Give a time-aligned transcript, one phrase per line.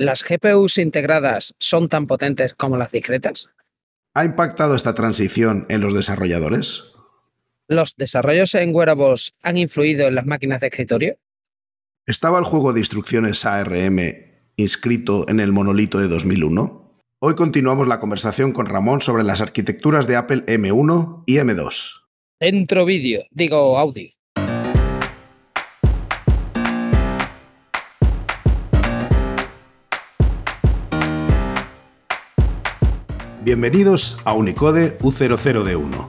[0.00, 3.50] ¿Las GPUs integradas son tan potentes como las discretas?
[4.14, 6.94] ¿Ha impactado esta transición en los desarrolladores?
[7.68, 11.18] ¿Los desarrollos en wearables han influido en las máquinas de escritorio?
[12.06, 13.98] ¿Estaba el juego de instrucciones ARM
[14.56, 17.02] inscrito en el monolito de 2001?
[17.18, 22.06] Hoy continuamos la conversación con Ramón sobre las arquitecturas de Apple M1 y M2.
[22.40, 24.08] Dentro vídeo, digo audio.
[33.42, 36.06] Bienvenidos a Unicode U00D1.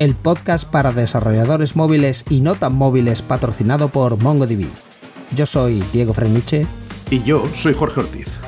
[0.00, 4.66] El podcast para desarrolladores móviles y no tan móviles patrocinado por MongoDB.
[5.36, 6.66] Yo soy Diego Freniche.
[7.10, 8.40] Y yo soy Jorge Ortiz.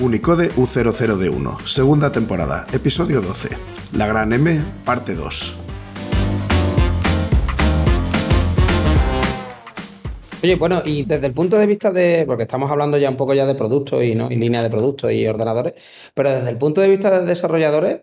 [0.00, 3.50] Unicode U00D1, segunda temporada, episodio 12.
[3.92, 5.63] La Gran M, parte 2.
[10.44, 13.32] Oye, bueno, y desde el punto de vista de, porque estamos hablando ya un poco
[13.32, 14.30] ya de productos y, ¿no?
[14.30, 15.72] y línea de productos y ordenadores,
[16.12, 18.02] pero desde el punto de vista de desarrolladores,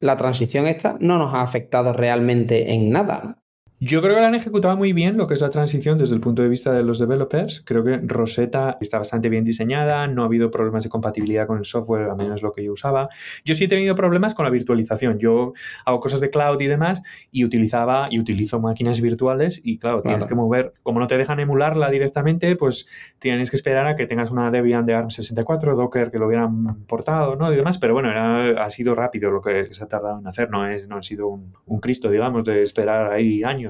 [0.00, 3.22] la transición esta no nos ha afectado realmente en nada.
[3.24, 3.43] ¿no?
[3.80, 6.20] Yo creo que la han ejecutado muy bien lo que es la transición desde el
[6.20, 7.62] punto de vista de los developers.
[7.66, 11.64] Creo que Rosetta está bastante bien diseñada, no ha habido problemas de compatibilidad con el
[11.64, 13.08] software, al menos lo que yo usaba.
[13.44, 15.18] Yo sí he tenido problemas con la virtualización.
[15.18, 17.02] Yo hago cosas de cloud y demás
[17.32, 21.40] y utilizaba y utilizo máquinas virtuales y claro, tienes que mover, como no te dejan
[21.40, 22.86] emularla directamente, pues
[23.18, 27.34] tienes que esperar a que tengas una Debian de ARM64, Docker que lo hubieran portado,
[27.34, 27.52] ¿no?
[27.52, 30.48] Y demás, pero bueno, era, ha sido rápido lo que se ha tardado en hacer,
[30.48, 33.63] no, es, no ha sido un, un Cristo, digamos, de esperar ahí años.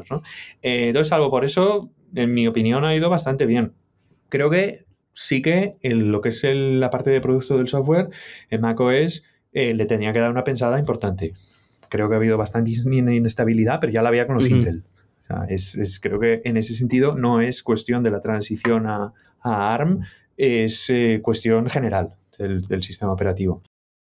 [0.62, 3.72] Eh, entonces, algo por eso, en mi opinión, ha ido bastante bien.
[4.28, 8.08] Creo que sí que lo que es la parte de producto del software
[8.50, 11.32] en macOS eh, le tenía que dar una pensada importante.
[11.88, 14.82] Creo que ha habido bastante inestabilidad, pero ya la había con los Intel.
[15.48, 20.00] es, creo que en ese sentido no es cuestión de la transición a, ARM,
[20.36, 23.62] es eh, cuestión general del sistema operativo.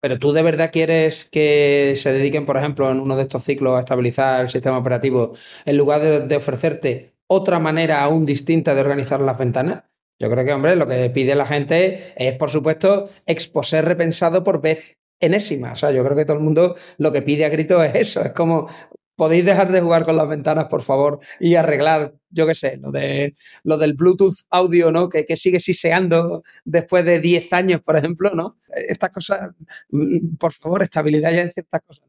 [0.00, 3.76] Pero tú de verdad quieres que se dediquen, por ejemplo, en uno de estos ciclos
[3.76, 5.32] a estabilizar el sistema operativo
[5.64, 9.84] en lugar de, ofrecerte otra manera aún distinta de organizar las ventanas?
[10.20, 14.60] Yo creo que, hombre, lo que pide la gente es, por supuesto, exposer repensado por
[14.60, 15.72] vez enésima.
[15.72, 18.22] O sea, yo creo que todo el mundo lo que pide a grito es eso.
[18.22, 18.68] Es como,
[19.18, 22.92] podéis dejar de jugar con las ventanas, por favor, y arreglar, yo qué sé, lo,
[22.92, 23.34] de,
[23.64, 25.08] lo del Bluetooth audio, ¿no?
[25.08, 28.58] Que, que sigue siseando después de 10 años, por ejemplo, ¿no?
[28.72, 29.50] Estas cosas,
[29.90, 32.04] mm, por favor, estabilidad ya en ciertas cosas.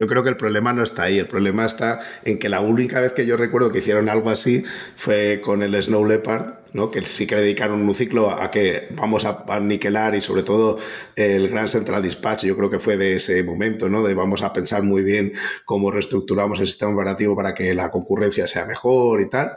[0.00, 3.00] Yo creo que el problema no está ahí, el problema está en que la única
[3.00, 4.64] vez que yo recuerdo que hicieron algo así
[4.96, 6.90] fue con el Snow Leopard, ¿no?
[6.90, 10.80] que sí que dedicaron un ciclo a que vamos a aniquilar y sobre todo
[11.14, 14.02] el Gran Central Dispatch, yo creo que fue de ese momento, ¿no?
[14.02, 15.32] de vamos a pensar muy bien
[15.64, 19.52] cómo reestructuramos el sistema operativo para que la concurrencia sea mejor y tal.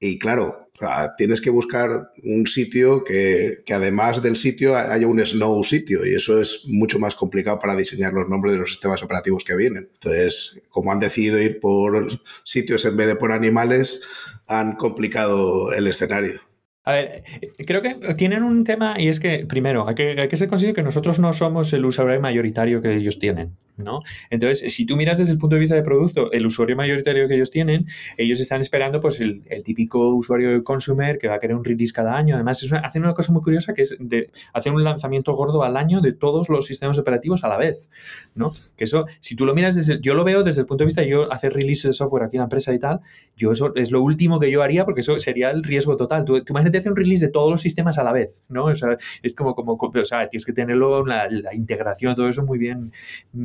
[0.00, 0.68] Y claro,
[1.16, 6.40] tienes que buscar un sitio que, además del sitio haya un snow sitio y eso
[6.40, 9.88] es mucho más complicado para diseñar los nombres de los sistemas operativos que vienen.
[9.94, 12.08] Entonces, como han decidido ir por
[12.44, 14.02] sitios en vez de por animales,
[14.46, 16.47] han complicado el escenario.
[16.88, 17.22] A ver,
[17.66, 20.74] creo que tienen un tema y es que, primero, hay que, hay que ser consciente
[20.74, 23.58] que nosotros no somos el usuario mayoritario que ellos tienen.
[23.78, 24.02] ¿no?
[24.30, 27.36] Entonces, si tú miras desde el punto de vista de producto, el usuario mayoritario que
[27.36, 31.64] ellos tienen, ellos están esperando pues el, típico usuario consumer que va a querer un
[31.64, 32.34] release cada año.
[32.34, 36.00] Además, hacen una cosa muy curiosa que es de hacer un lanzamiento gordo al año
[36.00, 37.90] de todos los sistemas operativos a la vez,
[38.34, 38.52] ¿no?
[38.76, 41.00] Que eso, si tú lo miras desde, yo lo veo desde el punto de vista
[41.02, 43.00] de yo hacer release de software aquí en la empresa y tal,
[43.36, 46.24] yo eso es lo último que yo haría porque eso sería el riesgo total.
[46.24, 48.64] Tú, tú hacer un release de todos los sistemas a la vez, ¿no?
[48.64, 52.44] O sea, es como, como, o sea, tienes que tenerlo, la, la integración, todo eso
[52.44, 52.92] muy bien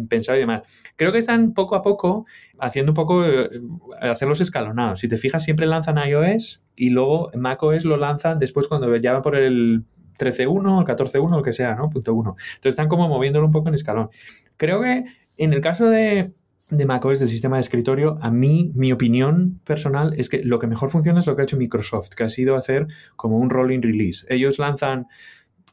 [0.09, 0.63] pensado y demás.
[0.95, 2.25] Creo que están poco a poco
[2.59, 3.49] haciendo un poco, eh,
[4.01, 4.99] hacerlos escalonados.
[4.99, 9.21] Si te fijas, siempre lanzan iOS y luego macOS lo lanzan después cuando ya va
[9.21, 9.83] por el
[10.17, 11.89] 13.1, el 14.1, el que sea, ¿no?
[11.89, 12.29] Punto 1.
[12.29, 14.09] Entonces están como moviéndolo un poco en escalón.
[14.57, 15.03] Creo que
[15.37, 16.31] en el caso de,
[16.77, 20.67] de macOS del sistema de escritorio, a mí, mi opinión personal es que lo que
[20.67, 23.81] mejor funciona es lo que ha hecho Microsoft, que ha sido hacer como un rolling
[23.81, 24.25] release.
[24.29, 25.07] Ellos lanzan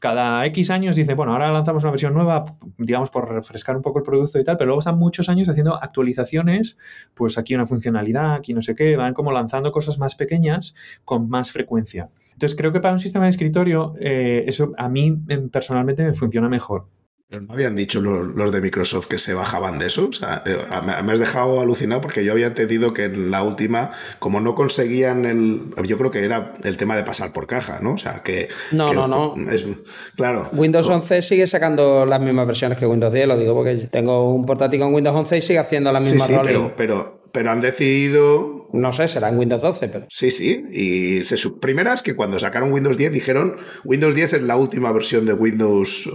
[0.01, 2.43] cada X años dicen, bueno, ahora lanzamos una versión nueva,
[2.79, 5.75] digamos, por refrescar un poco el producto y tal, pero luego están muchos años haciendo
[5.75, 6.77] actualizaciones,
[7.13, 10.73] pues aquí una funcionalidad, aquí no sé qué, van como lanzando cosas más pequeñas
[11.05, 12.09] con más frecuencia.
[12.33, 16.13] Entonces creo que para un sistema de escritorio eh, eso a mí em, personalmente me
[16.15, 16.87] funciona mejor.
[17.31, 20.09] ¿No habían dicho los, de Microsoft que se bajaban de eso?
[20.09, 20.57] O sea, eh,
[21.03, 25.25] me has dejado alucinado porque yo había entendido que en la última, como no conseguían
[25.25, 25.61] el.
[25.87, 27.93] Yo creo que era el tema de pasar por caja, ¿no?
[27.93, 28.49] O sea, que.
[28.71, 29.35] No, no, no.
[30.15, 30.49] claro.
[30.51, 34.45] Windows 11 sigue sacando las mismas versiones que Windows 10, lo digo porque tengo un
[34.45, 36.39] portátil con Windows 11 y sigue haciendo las mismas sí, sí,
[36.75, 38.60] pero pero han decidido...
[38.73, 40.07] No sé, será en Windows 12, pero...
[40.09, 44.55] Sí, sí, y se, primeras que cuando sacaron Windows 10 dijeron Windows 10 es la
[44.55, 46.09] última versión de Windows,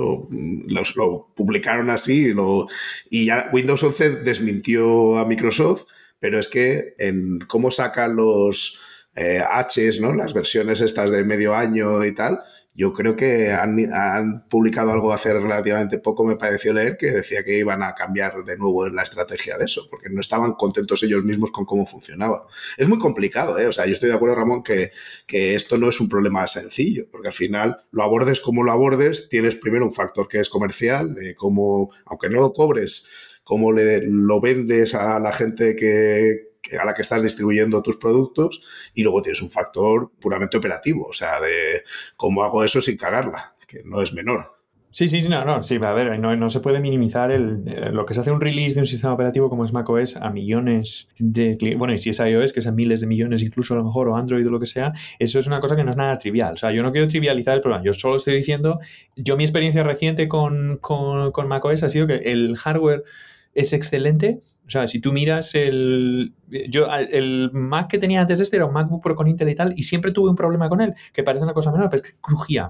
[0.96, 2.66] lo publicaron así y, lo,
[3.10, 5.86] y ya Windows 11 desmintió a Microsoft,
[6.18, 8.80] pero es que en cómo sacan los
[9.14, 10.14] eh, Hs, ¿no?
[10.14, 12.40] las versiones estas de medio año y tal,
[12.76, 17.58] yo creo que han, publicado algo hace relativamente poco, me pareció leer, que decía que
[17.58, 21.50] iban a cambiar de nuevo la estrategia de eso, porque no estaban contentos ellos mismos
[21.50, 22.46] con cómo funcionaba.
[22.76, 23.66] Es muy complicado, ¿eh?
[23.66, 24.90] O sea, yo estoy de acuerdo, Ramón, que,
[25.26, 29.30] que esto no es un problema sencillo, porque al final lo abordes como lo abordes,
[29.30, 33.08] tienes primero un factor que es comercial, de cómo, aunque no lo cobres,
[33.42, 36.45] cómo le, lo vendes a la gente que,
[36.80, 41.12] a la que estás distribuyendo tus productos y luego tienes un factor puramente operativo, o
[41.12, 41.82] sea, de
[42.16, 44.56] cómo hago eso sin cagarla, que no es menor.
[44.96, 48.14] Sí, sí, no, no, sí, a ver, no, se puede minimizar el, eh, lo que
[48.14, 51.92] se hace un release de un sistema operativo como es macOS a millones de bueno,
[51.92, 54.46] y si es iOS, que sean miles de millones incluso a lo mejor, o Android
[54.46, 56.54] o lo que sea, eso es una cosa que no es nada trivial.
[56.54, 58.80] O sea, yo no quiero trivializar el problema, yo solo estoy diciendo,
[59.16, 63.04] yo mi experiencia reciente con, con, con macOS ha sido que el hardware
[63.56, 64.38] es excelente.
[64.66, 66.34] O sea, si tú miras el.
[66.68, 69.54] Yo, el Mac que tenía antes de este era un MacBook Pro con Intel y
[69.54, 72.10] tal, y siempre tuve un problema con él, que parece una cosa menor, pero es
[72.10, 72.68] que crujía,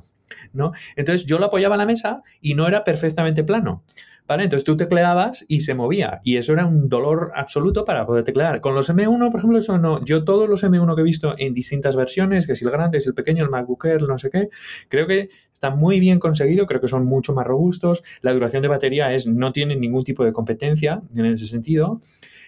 [0.53, 0.73] ¿no?
[0.95, 3.85] Entonces yo lo apoyaba en la mesa y no era perfectamente plano.
[4.27, 4.45] ¿Vale?
[4.45, 6.21] Entonces tú tecleabas y se movía.
[6.25, 8.61] Y eso era un dolor absoluto para poder teclear.
[8.61, 10.01] Con los M1, por ejemplo, eso no.
[10.05, 13.07] Yo todos los M1 que he visto en distintas versiones, que si el grande, es
[13.07, 14.49] el pequeño, el MacBook Air, no sé qué,
[14.89, 18.03] creo que está muy bien conseguido, creo que son mucho más robustos.
[18.21, 22.01] La duración de batería es, no tiene ningún tipo de competencia en ese sentido.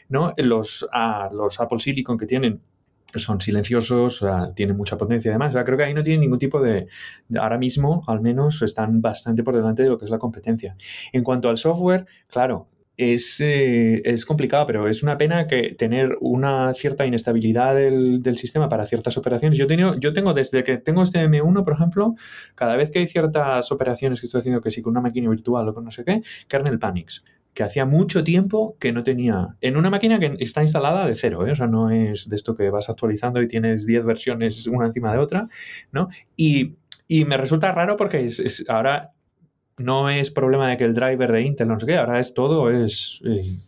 [0.08, 0.32] ¿no?
[0.38, 0.86] Los,
[1.32, 2.60] los Apple Silicon que tienen
[3.14, 4.24] son silenciosos,
[4.54, 5.54] tienen mucha potencia además.
[5.54, 6.88] O creo que ahí no tienen ningún tipo de,
[7.38, 10.76] Ahora mismo, al menos, están bastante por delante de lo que es la competencia.
[11.12, 16.16] En cuanto al software, claro, es, eh, es, complicado, pero es una pena que tener
[16.20, 19.56] una cierta inestabilidad del, del, sistema para ciertas operaciones.
[19.56, 22.16] Yo, tenido, yo tengo, desde que tengo este M1, por ejemplo,
[22.56, 25.68] cada vez que hay ciertas operaciones que estoy haciendo, que sí, con una máquina virtual
[25.68, 27.22] o con no sé qué, kernel panics
[27.58, 29.56] que hacía mucho tiempo que no tenía.
[29.60, 31.50] En una máquina que está instalada de cero, ¿eh?
[31.50, 35.12] o sea, no es de esto que vas actualizando y tienes 10 versiones una encima
[35.12, 35.48] de otra,
[35.90, 36.08] ¿no?
[36.36, 36.76] Y,
[37.26, 39.10] me resulta raro porque es, ahora
[39.76, 42.70] no es problema de que el driver de Intel no sé qué, ahora es todo
[42.70, 43.20] es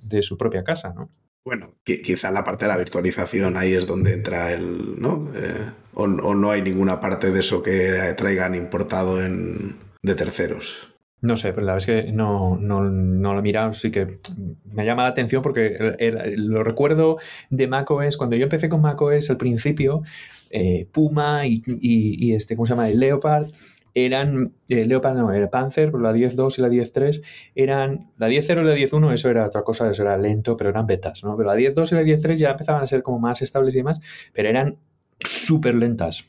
[0.02, 1.10] de su propia casa, ¿no?
[1.44, 5.32] Bueno, quizá la parte de la virtualización ahí es donde entra el, ¿no?
[5.34, 10.89] Eh, o, o, no hay ninguna parte de eso que traigan importado en, de terceros.
[11.22, 14.20] No sé, pero la verdad es que no, no, no, lo he mirado, sí que
[14.64, 15.96] me llama la atención porque
[16.36, 17.18] lo recuerdo
[17.50, 20.02] de macOS, cuando yo empecé con macOS al principio,
[20.50, 22.88] eh, Puma y, este, ¿cómo se llama?
[22.88, 23.48] El Leopard,
[23.92, 27.22] eran, el Leopard no, el Panzer, la 10.2 y la 10.3
[27.54, 30.86] eran, la 10.0 y la 10.1 eso era otra cosa, eso era lento, pero eran
[30.86, 31.36] betas, ¿no?
[31.36, 34.00] Pero la 10.2 y la 10.3 ya empezaban a ser como más estables y demás,
[34.32, 34.78] pero eran
[35.18, 36.24] súper lentas.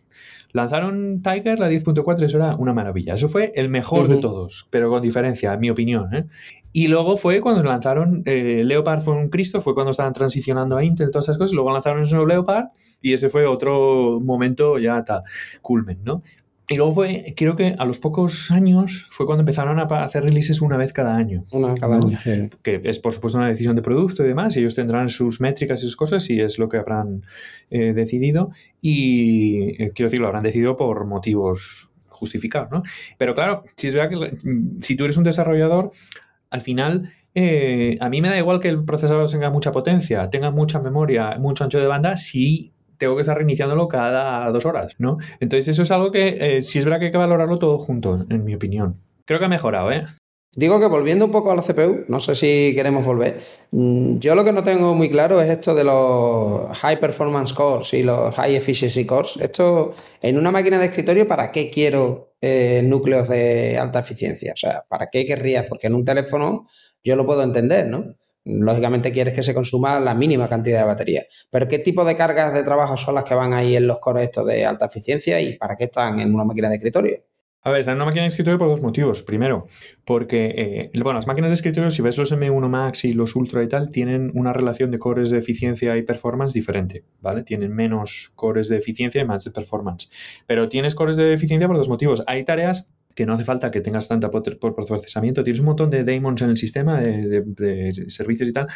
[0.53, 3.15] Lanzaron Tiger, la 10.4, eso era una maravilla.
[3.15, 6.13] Eso fue el mejor de todos, pero con diferencia, en mi opinión.
[6.13, 6.25] ¿eh?
[6.73, 10.83] Y luego fue cuando lanzaron eh, Leopard fue un Cristo, fue cuando estaban transicionando a
[10.83, 11.53] Intel, todas esas cosas.
[11.53, 12.67] Luego lanzaron el nuevo Leopard
[13.01, 15.23] y ese fue otro momento ya tal,
[15.61, 16.23] culmen, ¿no?
[16.71, 20.61] Y luego fue, creo que a los pocos años fue cuando empezaron a hacer releases
[20.61, 21.43] una vez cada año.
[21.51, 22.17] Una cada año,
[22.63, 25.81] Que es por supuesto una decisión de producto y demás, y ellos tendrán sus métricas
[25.81, 27.25] y sus cosas y es lo que habrán
[27.69, 28.51] eh, decidido.
[28.79, 32.83] Y eh, quiero decir, lo habrán decidido por motivos justificados, ¿no?
[33.17, 34.37] Pero claro, si es verdad que
[34.79, 35.91] si tú eres un desarrollador,
[36.51, 40.51] al final eh, a mí me da igual que el procesador tenga mucha potencia, tenga
[40.51, 45.17] mucha memoria, mucho ancho de banda, si tengo que estar reiniciándolo cada dos horas, ¿no?
[45.39, 48.27] Entonces eso es algo que eh, sí es verdad que hay que valorarlo todo junto,
[48.29, 49.01] en mi opinión.
[49.25, 50.05] Creo que ha mejorado, ¿eh?
[50.55, 53.39] Digo que volviendo un poco a la CPU, no sé si queremos volver.
[53.71, 57.91] Mm, yo lo que no tengo muy claro es esto de los high performance cores
[57.95, 59.37] y los high efficiency cores.
[59.37, 64.51] Esto en una máquina de escritorio, ¿para qué quiero eh, núcleos de alta eficiencia?
[64.53, 65.65] O sea, ¿para qué querría?
[65.67, 66.65] Porque en un teléfono
[67.03, 68.15] yo lo puedo entender, ¿no?
[68.43, 71.23] Lógicamente quieres que se consuma la mínima cantidad de batería.
[71.49, 74.23] Pero ¿qué tipo de cargas de trabajo son las que van ahí en los cores
[74.23, 77.17] estos de alta eficiencia y para qué están en una máquina de escritorio?
[77.63, 79.21] A ver, están en una máquina de escritorio por dos motivos.
[79.21, 79.67] Primero,
[80.03, 83.61] porque, eh, bueno, las máquinas de escritorio, si ves los M1 Max y los Ultra
[83.61, 87.43] y tal, tienen una relación de cores de eficiencia y performance diferente, ¿vale?
[87.43, 90.09] Tienen menos cores de eficiencia y más de performance.
[90.47, 92.23] Pero tienes cores de eficiencia por dos motivos.
[92.25, 95.43] Hay tareas que no hace falta que tengas tanta por procesamiento.
[95.43, 98.67] Tienes un montón de daemons en el sistema de, servicios y tal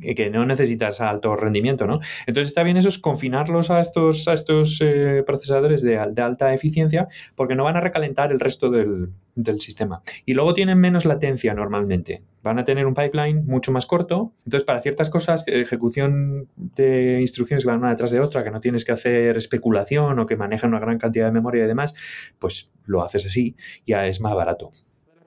[0.00, 2.00] que no necesitas alto rendimiento, ¿no?
[2.26, 7.08] Entonces está bien eso es confinarlos a estos, a estos eh, procesadores de, alta eficiencia
[7.34, 10.02] porque no van a recalentar el resto del, del, sistema.
[10.24, 12.22] Y luego tienen menos latencia normalmente.
[12.42, 14.32] Van a tener un pipeline mucho más corto.
[14.44, 18.60] Entonces para ciertas cosas, ejecución de instrucciones que van una detrás de otra, que no
[18.60, 21.94] tienes que hacer especulación o que manejan una gran cantidad de memoria y demás,
[22.38, 24.70] pues lo haces así, ya es más barato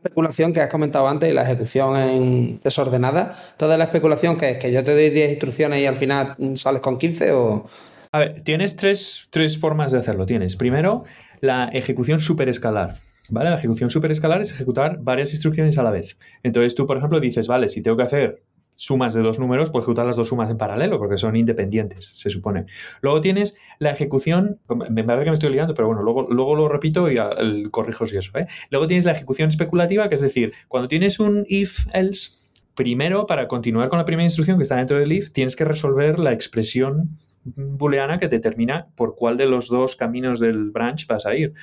[0.04, 4.58] especulación que has comentado antes y la ejecución en desordenada, toda la especulación que es
[4.58, 7.66] que yo te doy 10 instrucciones y al final sales con 15 o...
[8.12, 10.26] A ver, tienes tres, tres formas de hacerlo.
[10.26, 11.04] Tienes primero
[11.42, 12.96] la ejecución superescalar.
[13.30, 13.50] ¿Vale?
[13.50, 16.18] La ejecución superescalar es ejecutar varias instrucciones a la vez.
[16.44, 18.42] Entonces tú, por ejemplo, dices, vale, si tengo que hacer
[18.78, 22.30] sumas de dos números, puedes ejecutar las dos sumas en paralelo, porque son independientes, se
[22.30, 22.68] supone.
[23.02, 26.70] Luego tienes la ejecución, me parece que me estoy liando, pero bueno, luego, luego lo
[26.70, 27.18] repito y
[27.72, 28.38] corrijo si eso.
[28.38, 28.46] ¿eh?
[28.70, 33.90] Luego tienes la ejecución especulativa, que es decir, cuando tienes un if-else, primero, para continuar
[33.90, 37.10] con la primera instrucción que está dentro del if, tienes que resolver la expresión
[37.44, 41.54] booleana que determina por cuál de los dos caminos del branch vas a ir.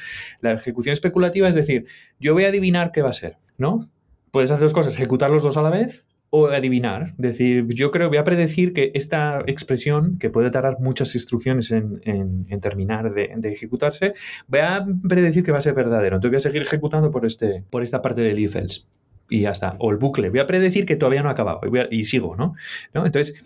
[0.41, 1.87] La ejecución especulativa es decir,
[2.19, 3.89] yo voy a adivinar qué va a ser, ¿no?
[4.33, 6.07] Puedes hacer dos cosas, ejecutar los dos a la vez
[6.37, 7.15] o adivinar.
[7.17, 12.61] decir, yo creo, voy a predecir que esta expresión, que puede tardar muchas instrucciones en,
[12.61, 14.15] terminar de, ejecutarse,
[14.49, 16.17] voy a predecir que va a ser verdadero.
[16.17, 18.83] Entonces voy a seguir ejecutando por, este, por esta parte del if else.
[19.31, 19.77] Y ya está.
[19.79, 20.29] O el bucle.
[20.31, 21.61] Voy a predecir que todavía no ha acabado.
[21.91, 22.35] Y, sigo.
[22.35, 22.55] ¿no?
[22.93, 23.37] Entonces,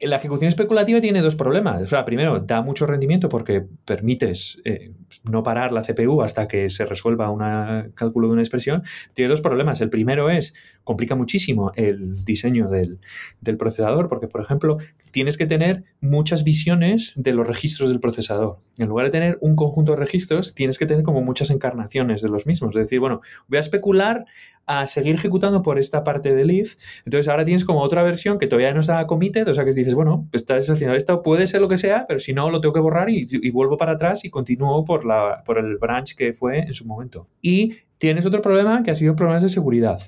[0.00, 1.82] la ejecución especulativa tiene dos problemas.
[1.82, 4.92] O sea, primero, da mucho rendimiento porque permites eh,
[5.24, 8.82] no parar la CPU hasta que se resuelva un cálculo de una expresión.
[9.14, 9.80] Tiene dos problemas.
[9.80, 12.98] El primero es, complica muchísimo el diseño del,
[13.40, 14.76] del, procesador porque, por ejemplo,
[15.12, 18.58] tienes que tener muchas visiones de los registros del procesador.
[18.76, 22.28] En lugar de tener un conjunto de registros, tienes que tener como muchas encarnaciones de
[22.28, 22.76] los mismos.
[22.76, 24.26] Es decir, bueno, voy a especular
[24.66, 26.76] a seguir ejecutando por esta parte del if.
[27.04, 29.94] Entonces ahora tienes como otra versión que todavía no está committed, o sea que dices,
[29.94, 32.74] bueno, pues estás haciendo esto, puede ser lo que sea, pero si no, lo tengo
[32.74, 36.58] que borrar y, vuelvo para atrás y continúo por, la, por el branch que fue
[36.58, 37.28] en su momento.
[37.40, 40.00] Y tienes otro problema que ha sido problemas de seguridad.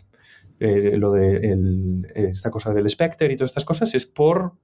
[0.60, 4.54] Eh, lo de esta cosa del Spectre y todas estas cosas es por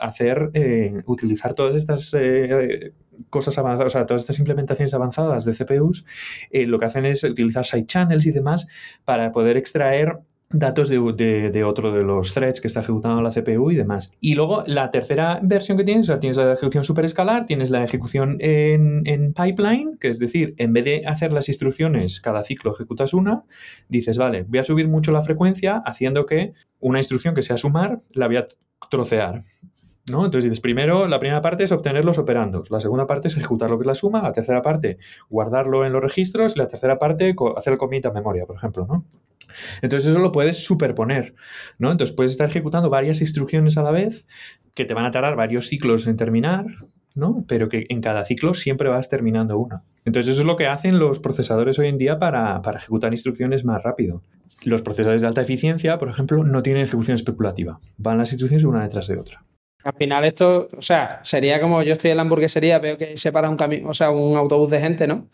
[0.00, 2.92] hacer, eh, utilizar todas estas eh,
[3.30, 6.04] cosas avanzadas, o sea, todas estas implementaciones avanzadas de CPUs,
[6.50, 8.66] lo que hacen es utilizar side channels y demás
[9.04, 10.18] para poder extraer
[10.50, 14.12] datos de, otro de los threads que está ejecutando la CPU y demás.
[14.20, 17.82] Y luego la tercera versión que tienes, o sea, tienes la ejecución superescalar, tienes la
[17.82, 22.72] ejecución en, en, pipeline, que es decir, en vez de hacer las instrucciones cada ciclo
[22.72, 23.44] ejecutas una,
[23.88, 27.98] dices, vale, voy a subir mucho la frecuencia haciendo que una instrucción que sea sumar
[28.12, 28.46] la voy a
[28.90, 29.40] trocear.
[30.10, 30.26] ¿No?
[30.26, 33.70] Entonces dices, primero, la primera parte es obtener los operandos, la segunda parte es ejecutar
[33.70, 34.98] lo que es la suma, la tercera parte
[35.30, 39.06] guardarlo en los registros y la tercera parte hacer commit a memoria, por ejemplo, ¿no?
[39.80, 41.34] Entonces eso lo puedes superponer,
[41.78, 41.90] ¿no?
[41.90, 44.26] Entonces puedes estar ejecutando varias instrucciones a la vez
[44.74, 46.66] que te van a tardar varios ciclos en terminar,
[47.14, 47.44] ¿no?
[47.46, 49.84] Pero que en cada ciclo siempre vas terminando una.
[50.04, 53.64] Entonces eso es lo que hacen los procesadores hoy en día para, para ejecutar instrucciones
[53.64, 54.22] más rápido.
[54.64, 57.78] Los procesadores de alta eficiencia, por ejemplo, no tienen ejecución especulativa.
[57.96, 59.44] Van las instrucciones una detrás de otra.
[59.84, 63.32] Al final esto, o sea, sería como yo estoy en la hamburguesería, veo que se
[63.32, 65.28] para un camino, o sea, un autobús de gente, ¿no?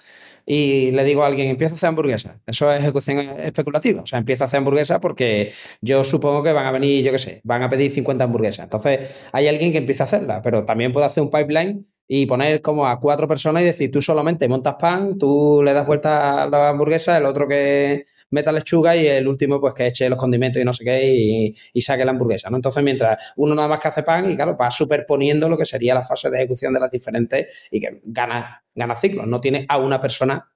[0.47, 2.37] y le digo a alguien, empieza a hacer hamburguesas.
[2.47, 4.03] Eso es ejecución especulativa.
[4.03, 7.19] O sea, empieza a hacer hamburguesas porque yo supongo que van a venir, yo qué
[7.19, 8.65] sé, van a pedir 50 hamburguesas.
[8.65, 12.63] Entonces, hay alguien que empieza a hacerla, pero también puede hacer un pipeline y poner
[12.63, 16.49] como a cuatro personas y decir, tú solamente montas pan, tú le das vuelta a
[16.49, 20.61] la hamburguesa, el otro que meta lechuga y el último pues que eche los condimentos
[20.61, 22.57] y no sé qué y, saque la hamburguesa, ¿no?
[22.57, 25.95] Entonces mientras uno nada más que hace pan y claro, va superponiendo lo que sería
[25.95, 29.79] la fase de ejecución de las diferentes y que gana, gana ciclos, no tiene a
[29.79, 30.51] una persona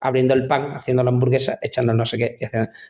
[0.00, 2.38] abriendo el pan, haciendo la hamburguesa, echando no sé qué,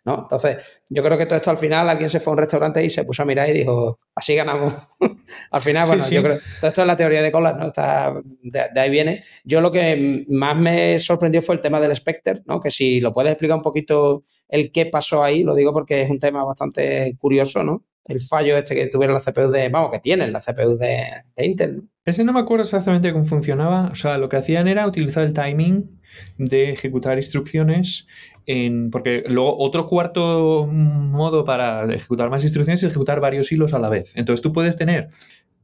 [0.05, 0.21] ¿no?
[0.23, 2.91] Entonces, yo creo que todo esto al final alguien se fue a un restaurante y
[2.91, 4.75] se puso a mirar y dijo, así ganamos.
[5.51, 7.67] al final, bueno, yo creo, todo esto es la teoría de colas, ¿no?
[7.69, 9.23] Está, de, ahí viene.
[9.45, 12.61] Yo lo que más me sorprendió fue el tema del Spectre, ¿no?
[12.61, 16.11] Que si lo puedes explicar un poquito el qué pasó ahí, lo digo porque es
[16.11, 17.85] un tema bastante curioso, ¿no?
[18.07, 21.45] El fallo este que tuvieron las CPUs de, vamos, que tienen las CPUs de, de
[21.45, 21.83] Intel.
[22.05, 23.89] Ese no me acuerdo exactamente cómo funcionaba.
[23.91, 25.99] O sea, lo que hacían era utilizar el timing
[26.39, 28.07] de ejecutar instrucciones
[28.47, 33.79] en, porque luego otro cuarto modo para ejecutar más instrucciones es ejecutar varios hilos a
[33.79, 34.13] la vez.
[34.15, 35.09] Entonces tú puedes tener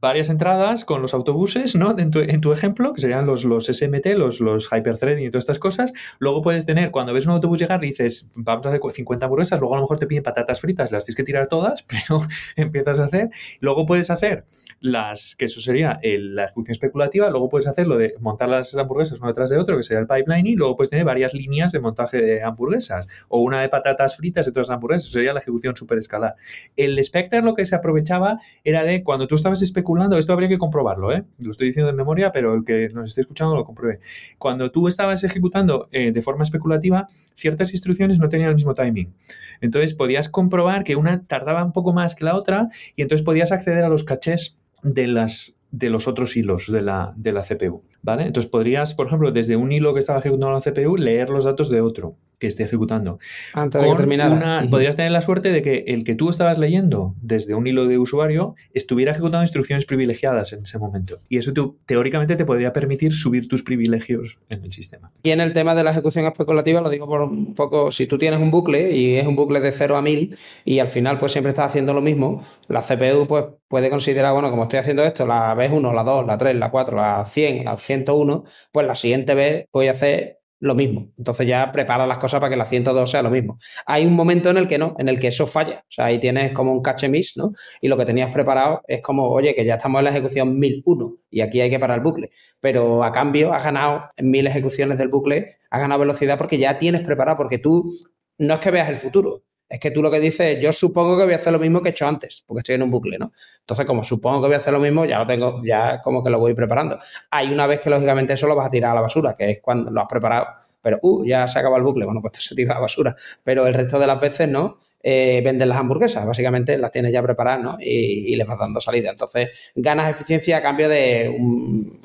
[0.03, 1.97] varias entradas con los autobuses, ¿no?
[1.97, 5.93] En tu, ejemplo, que serían los, los SMT, los, los hyperthreading y todas estas cosas.
[6.19, 9.75] Luego puedes tener, cuando ves un autobús llegar, dices, vamos a hacer 50 hamburguesas, luego
[9.75, 12.21] a lo mejor te piden patatas fritas, las tienes que tirar todas, pero
[12.57, 13.29] empiezas a hacer.
[13.61, 14.43] Luego puedes hacer
[14.81, 19.19] las, que eso sería la ejecución especulativa, luego puedes hacer lo de montar las hamburguesas
[19.19, 21.79] uno detrás de otro, que sería el pipeline, y luego puedes tener varias líneas de
[21.79, 25.77] montaje de hamburguesas, o una de patatas fritas y otras hamburguesas, eso sería la ejecución
[25.77, 26.35] super escalar.
[26.75, 30.57] El Spectre lo que se aprovechaba era de cuando tú estabas especulando, esto habría que
[30.57, 31.23] comprobarlo, ¿eh?
[31.39, 33.99] lo estoy diciendo de memoria, pero el que nos esté escuchando lo compruebe.
[34.37, 39.13] Cuando tú estabas ejecutando eh, de forma especulativa, ciertas instrucciones no tenían el mismo timing.
[39.61, 43.51] Entonces podías comprobar que una tardaba un poco más que la otra y entonces podías
[43.51, 47.83] acceder a los cachés de, las, de los otros hilos de la, de la CPU.
[48.01, 48.23] ¿Vale?
[48.23, 51.69] Entonces podrías, por ejemplo, desde un hilo que estaba ejecutando la CPU, leer los datos
[51.69, 53.19] de otro que esté ejecutando.
[53.53, 54.67] Antes de que terminara.
[54.69, 57.97] Podrías tener la suerte de que el que tú estabas leyendo desde un hilo de
[57.97, 61.19] usuario estuviera ejecutando instrucciones privilegiadas en ese momento.
[61.29, 61.53] Y eso
[61.85, 65.13] teóricamente te podría permitir subir tus privilegios en el sistema.
[65.23, 68.17] Y en el tema de la ejecución especulativa, lo digo por un poco, si tú
[68.17, 70.35] tienes un bucle y es un bucle de 0 a 1000
[70.65, 74.49] y al final pues siempre estás haciendo lo mismo, la CPU pues puede considerar, bueno,
[74.49, 77.63] como estoy haciendo esto, la vez 1, la 2, la 3, la 4, la 100,
[77.63, 81.11] la 101, pues la siguiente vez voy a hacer lo mismo.
[81.17, 83.57] Entonces ya prepara las cosas para que la 102 sea lo mismo.
[83.85, 85.79] Hay un momento en el que no, en el que eso falla.
[85.81, 87.51] O sea, ahí tienes como un cache miss, ¿no?
[87.81, 91.17] Y lo que tenías preparado es como, oye, que ya estamos en la ejecución 1001
[91.29, 92.29] y aquí hay que parar el bucle.
[92.61, 96.77] Pero a cambio has ganado en mil ejecuciones del bucle, has ganado velocidad porque ya
[96.77, 97.91] tienes preparado, porque tú
[98.37, 101.23] no es que veas el futuro, es que tú lo que dices, yo supongo que
[101.23, 103.31] voy a hacer lo mismo que he hecho antes, porque estoy en un bucle, ¿no?
[103.59, 106.29] Entonces, como supongo que voy a hacer lo mismo, ya lo tengo, ya como que
[106.29, 106.99] lo voy preparando.
[107.31, 109.59] Hay una vez que lógicamente eso lo vas a tirar a la basura, que es
[109.61, 110.47] cuando lo has preparado,
[110.81, 113.15] pero uh, ya se acaba el bucle, bueno, pues se tira a la basura.
[113.43, 117.21] Pero el resto de las veces no, eh, venden las hamburguesas, básicamente las tienes ya
[117.21, 117.77] preparadas, ¿no?
[117.79, 119.09] Y, les vas dando salida.
[119.09, 121.99] Entonces, ganas eficiencia a cambio de un,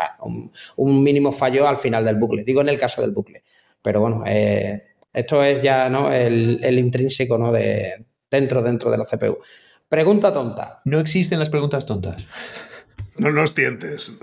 [0.77, 2.43] un, mínimo fallo al final del bucle.
[2.43, 3.45] Digo en el caso del bucle.
[3.83, 6.13] Pero bueno, eh, esto es ya ¿no?
[6.13, 7.53] el, intrínseco ¿no?
[7.53, 9.39] de, dentro, dentro de la CPU.
[9.89, 10.81] Pregunta tonta.
[10.85, 12.23] No existen las preguntas tontas.
[13.19, 14.19] No nos tientes.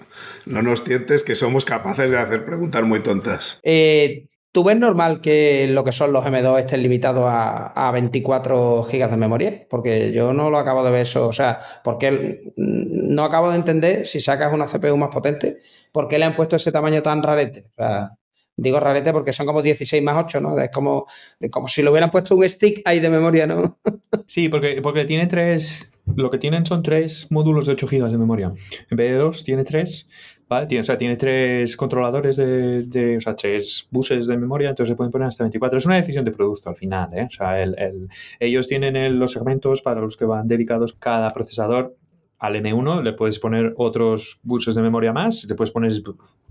[0.45, 3.59] No nos tientes que somos capaces de hacer preguntas muy tontas.
[3.63, 9.09] Eh, ¿Tú ves normal que lo que son los M2 estén limitados a, 24 GB
[9.09, 9.67] de memoria?
[9.69, 11.27] Porque yo no lo acabo de ver eso.
[11.27, 15.57] O sea, porque no acabo de entender si sacas una CPU más potente,
[15.91, 17.65] ¿por qué le han puesto ese tamaño tan rarete?
[17.75, 18.11] O sea,
[18.57, 20.59] Digo rarete porque son como 16 más 8, ¿no?
[20.59, 21.05] Es como,
[21.51, 23.79] como si lo hubieran puesto un stick ahí de memoria, ¿no?
[24.27, 25.89] sí, porque, porque tiene tres.
[26.15, 28.53] Lo que tienen son tres módulos de 8 GB de memoria.
[28.89, 30.07] En vez de dos, tiene tres.
[30.47, 30.67] ¿vale?
[30.67, 34.95] Tiene, o sea, tiene tres controladores de, O sea, tres buses de memoria, entonces se
[34.95, 35.79] pueden poner hasta 24.
[35.79, 37.25] Es una decisión de producto al final, ¿eh?
[37.27, 38.07] O sea, el,
[38.39, 41.95] ellos tienen los segmentos para los que van dedicados cada procesador
[42.45, 45.91] al M1 le puedes poner otros buses de memoria más, le puedes poner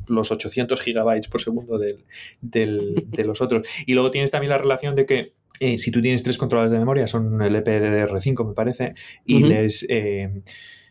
[0.06, 3.66] los 800 gigabytes por segundo de los otros.
[3.86, 6.78] Y luego tienes también la relación de que eh, si tú tienes tres controladores de
[6.78, 9.86] memoria, son el EPDDR5 me parece, y les...
[9.88, 10.42] Eh,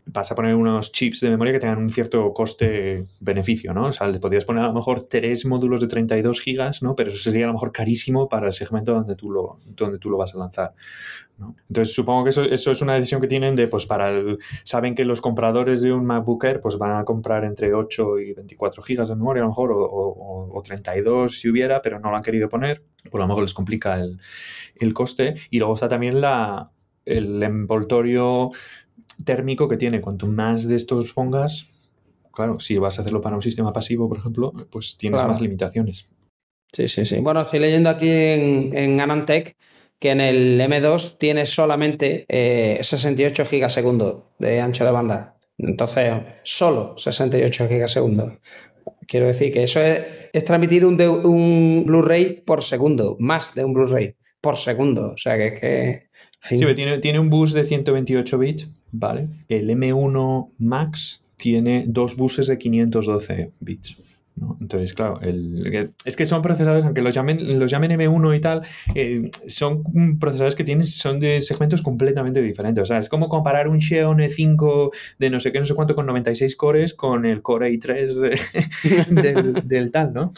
[0.06, 3.86] vas a poner unos chips de memoria que tengan un cierto coste-beneficio, ¿no?
[3.86, 6.94] O sea, le podrías poner a lo mejor tres módulos de 32 gigas, ¿no?
[6.94, 10.10] Pero eso sería a lo mejor carísimo para el segmento donde tú lo, donde tú
[10.10, 10.74] lo vas a lanzar.
[11.68, 14.38] Entonces, supongo que eso, eso, es una decisión que tienen de, pues, para el...
[14.62, 18.32] Saben que los compradores de un MacBook Air, pues, van a comprar entre 8 y
[18.34, 22.16] 24 gigas de memoria, a lo mejor, o, o, 32 si hubiera, pero no lo
[22.16, 24.20] han querido poner, pues a lo mejor les complica el,
[24.76, 25.34] el coste.
[25.50, 26.70] Y luego está también la,
[27.04, 28.50] el envoltorio
[29.24, 30.00] térmico que tiene.
[30.00, 31.90] Cuanto más de estos pongas,
[32.32, 36.12] claro, si vas a hacerlo para un sistema pasivo, por ejemplo, pues tienes más limitaciones.
[36.72, 37.18] Sí, sí, sí.
[37.20, 39.56] Bueno, estoy leyendo aquí en, en Anantec
[39.98, 45.38] que en el M2 tiene solamente 68 eh, gigasegundos de ancho de banda.
[45.56, 48.34] Entonces, solo 68 gigasegundos.
[49.06, 53.72] Quiero decir que eso es, es transmitir un, un Blu-ray por segundo, más de un
[53.72, 55.12] Blu-ray por segundo.
[55.12, 56.08] O sea que es que.
[56.40, 59.28] Sí, tiene, tiene un bus de 128 bits ¿vale?
[59.48, 63.96] El M1 Max tiene dos buses de 512 bits.
[64.60, 68.62] Entonces, claro, es que son procesadores, aunque los llamen, los llamen M1 y tal,
[68.94, 72.82] eh, son procesadores que tienen, son de segmentos completamente diferentes.
[72.82, 75.94] O sea, es como comparar un Xeon E5 de no sé qué, no sé cuánto,
[75.94, 80.32] con 96 cores con el Core i3 del, del, tal, ¿no?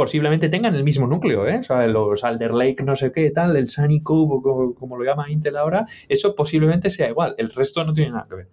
[0.00, 1.58] Posiblemente tengan el mismo núcleo, ¿eh?
[1.58, 5.04] O sea, los Alder Lake no sé qué tal, el Sunny Cube, como, como, lo
[5.04, 7.34] llama Intel ahora, eso posiblemente sea igual.
[7.36, 8.48] El resto no tiene nada que ver.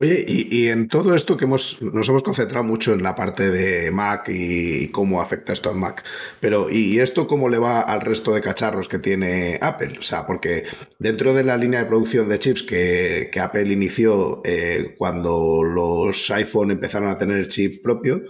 [0.00, 3.90] Oye, y, en todo esto que hemos, nos hemos concentrado mucho en la parte de
[3.90, 6.04] Mac y, cómo afecta esto al Mac,
[6.38, 9.98] pero ¿y esto cómo le va al resto de cacharros que tiene Apple?
[9.98, 10.64] O sea, porque
[11.00, 16.70] dentro de la línea de producción de chips que, Apple inició eh, cuando los iPhone
[16.70, 18.22] empezaron a tener el chip propio,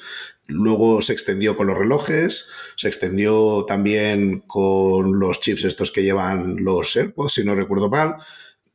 [0.48, 6.56] Luego se extendió con los relojes, se extendió también con los chips estos que llevan
[6.64, 8.16] los AirPods, si no recuerdo mal.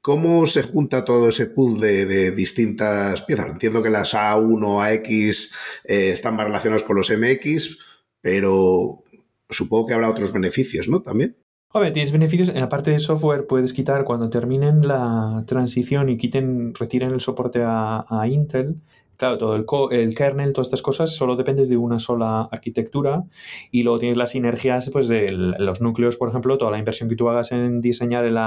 [0.01, 3.47] ¿Cómo se junta todo ese pool de, distintas piezas?
[3.47, 5.53] Entiendo que las A1, AX
[5.83, 7.77] eh, están más relacionadas con los MX,
[8.21, 9.03] pero
[9.49, 11.01] supongo que habrá otros beneficios, ¿no?
[11.01, 11.35] También.
[11.73, 16.17] ver, tienes beneficios en la parte de software, puedes quitar cuando terminen la transición y
[16.17, 18.81] quiten, retiren el soporte a Intel,
[19.17, 19.65] Claro, todo el,
[19.99, 23.23] el, kernel, todas estas cosas, solo dependes de una sola arquitectura
[23.71, 27.15] y luego tienes las sinergias pues, de los núcleos, por ejemplo, toda la inversión que
[27.15, 28.37] tú hagas en diseñar el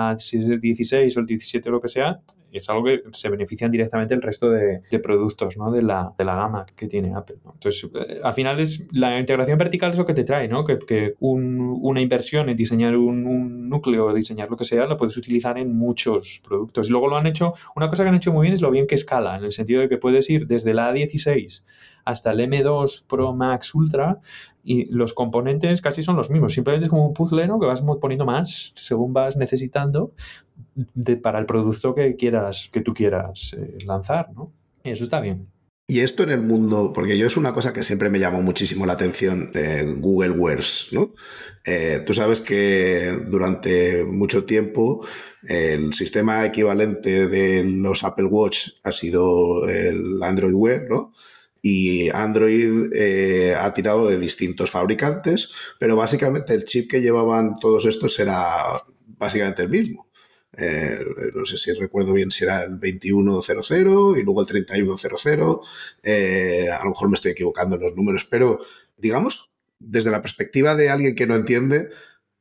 [0.61, 2.20] 16 o el 17 o lo que sea,
[2.52, 5.70] es algo que se benefician directamente el resto de, productos ¿no?
[5.70, 7.37] de, la, de, la, gama que tiene Apple.
[7.44, 10.64] Entonces, eh, al final es la integración vertical es lo que te trae, ¿no?
[10.64, 15.16] que, que una inversión en diseñar un, un, núcleo, diseñar lo que sea, la puedes
[15.16, 16.88] utilizar en muchos productos.
[16.88, 18.87] Y luego lo han hecho, una cosa que han hecho muy bien es lo bien
[18.87, 21.64] que escala, en el sentido de que puedes ir desde la A16
[22.04, 24.20] hasta el M2 Pro Max Ultra
[24.62, 26.54] y los componentes casi son los mismos.
[26.54, 27.58] Simplemente es como un puzzle ¿no?
[27.60, 30.12] que vas poniendo más según vas necesitando
[31.22, 34.52] para el producto que quieras, que tú quieras eh, lanzar, ¿no?
[34.82, 35.48] Eso está bien.
[35.90, 38.87] Y esto en el mundo, porque yo es una cosa que siempre me llamó muchísimo
[38.87, 41.16] la atención en Google Wears, ¿no?
[41.64, 45.05] Eh, tú sabes que durante mucho tiempo
[45.48, 51.12] el sistema equivalente de los Apple Watch ha sido el Android Wear, ¿no?
[51.61, 55.50] Y Android eh, ha tirado de distintos fabricantes,
[55.81, 58.81] pero básicamente el chip que llevaban todos estos era
[59.18, 60.07] básicamente el mismo.
[60.60, 60.98] Eh,
[61.34, 65.40] no sé si recuerdo bien si era el 2100 y luego el 3100.
[66.02, 68.60] Eh, a lo mejor me estoy equivocando en los números, pero
[68.98, 71.88] digamos, desde la perspectiva de alguien que no entiende,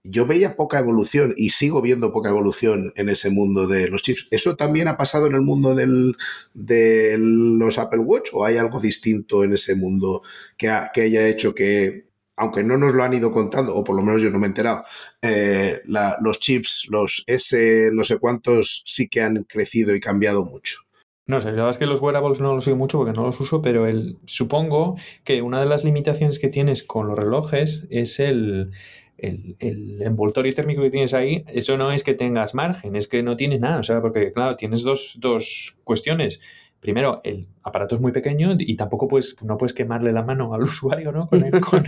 [0.04, 4.28] yo veía poca evolución y sigo viendo poca evolución en ese mundo de los chips.
[4.32, 6.16] ¿Eso también ha pasado en el mundo del,
[6.54, 10.24] de los Apple Watch o hay algo distinto en ese mundo
[10.58, 12.09] que, que haya hecho que,
[12.40, 14.50] aunque no nos lo han ido contando, o por lo menos yo no me he
[14.50, 14.84] enterado,
[15.22, 20.80] eh, los chips, los S, no sé cuántos, sí que han crecido y cambiado mucho.
[21.28, 23.40] No sé, la verdad es que los wearables no los sigo mucho porque no los
[23.40, 28.20] uso, pero el, supongo que una de las limitaciones que tienes con los relojes es
[28.20, 28.72] el,
[29.18, 33.36] el, envoltorio térmico que tienes ahí, eso no es que tengas margen, es que no
[33.36, 33.80] tienes nada.
[33.80, 36.40] O sea, porque, claro, tienes dos, dos cuestiones.
[36.80, 40.64] Primero, el aparato es muy pequeño y tampoco puedes, no puedes quemarle la mano al
[40.64, 41.28] usuario, ¿no?
[41.28, 41.84] Con el, con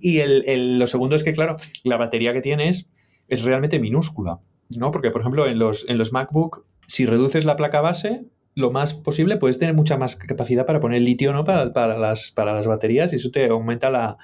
[0.00, 2.90] y el, lo segundo es que, claro, la batería que tienes
[3.28, 4.90] es realmente minúscula, ¿no?
[4.90, 8.24] Porque, por ejemplo, en los, en los MacBook, si reduces la placa base,
[8.58, 11.44] lo más posible, puedes tener mucha más capacidad para poner litio ¿no?
[11.44, 14.18] para, para, las, para las baterías y eso te aumenta la,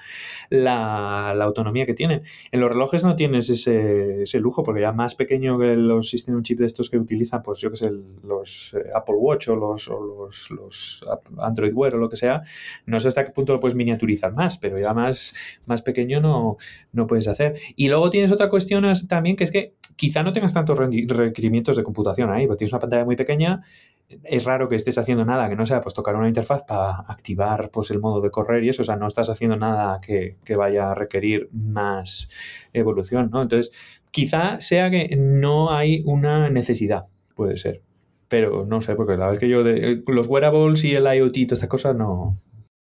[0.49, 2.23] la, autonomía que tienen.
[2.51, 6.43] En los relojes no tienes ese, ese, lujo porque ya más pequeño que los System
[6.43, 7.89] Chip de estos que utilizan, pues yo que sé,
[8.23, 11.05] los eh, Apple Watch o los, o los, los,
[11.37, 12.41] Android Wear o lo que sea,
[12.85, 15.33] no sé hasta qué punto lo puedes miniaturizar más, pero ya más,
[15.65, 16.57] más pequeño no,
[16.91, 17.57] no puedes hacer.
[17.77, 21.83] Y luego tienes otra cuestión también que es que quizá no tengas tantos requerimientos de
[21.83, 23.63] computación ahí, porque tienes una pantalla muy pequeña
[24.07, 27.69] es raro que estés haciendo nada que no sea pues tocar una interfaz para activar
[27.71, 30.91] pues el modo de correr y eso, o sea, no estás haciendo nada que, vaya
[30.91, 32.29] a requerir más
[32.73, 33.41] evolución, ¿no?
[33.41, 33.71] Entonces,
[34.11, 37.81] quizá sea que no hay una necesidad, puede ser,
[38.27, 41.37] pero no sé, porque la verdad es que yo de los wearables y el IoT
[41.37, 42.35] y todas estas cosas no,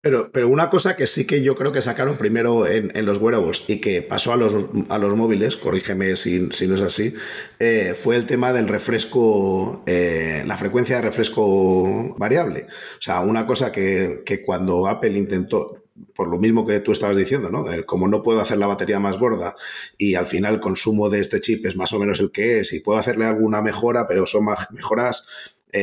[0.04, 3.64] pero, pero una cosa que sí que yo creo que sacaron primero en, los wearables
[3.68, 4.54] y que pasó a los,
[4.90, 7.14] a los móviles, corrígeme si, si no es así,
[7.58, 12.66] eh, fue el tema del refresco, eh, la frecuencia de refresco variable.
[12.98, 17.16] O sea, una cosa que, que cuando Apple intentó, por lo mismo que tú estabas
[17.16, 17.72] diciendo, ¿no?
[17.72, 19.56] Eh, como no puedo hacer la batería más gorda
[19.96, 22.74] y al final el consumo de este chip es más o menos el que es
[22.74, 25.24] y puedo hacerle alguna mejora, pero son mejoras